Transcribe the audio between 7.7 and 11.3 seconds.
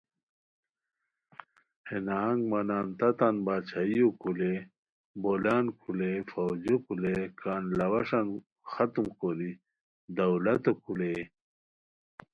لاواشان ختم کوری دولاتو کھولئے